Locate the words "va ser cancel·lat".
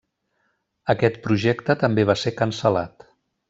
2.13-3.11